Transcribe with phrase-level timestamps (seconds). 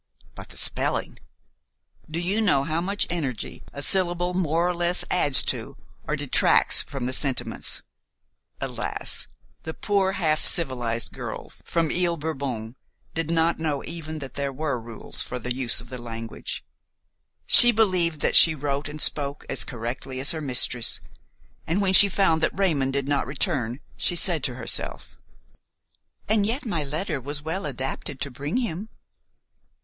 [0.33, 1.19] But the spelling!
[2.09, 5.77] Do you know how much energy a syllable more or less adds to
[6.07, 7.83] or detracts from the sentiments?
[8.59, 9.27] Alas!
[9.61, 12.75] the poor half civilized girl from Ile Bourbon
[13.13, 16.63] did not know even that there were rules for the use of the language.
[17.45, 20.99] She believed that she wrote and spoke as correctly as her mistress,
[21.67, 25.15] and when she found that Raymon did not return she said to herself:
[26.27, 28.89] "And yet my letter was well adapted to bring him."